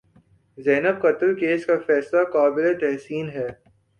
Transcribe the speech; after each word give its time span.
زینب 0.57 0.95
قتل 1.01 1.33
کیس 1.39 1.65
کا 1.65 1.77
فیصلہ 1.87 2.23
قابل 2.33 2.73
تحسین 2.79 3.29
ہے 3.29 3.47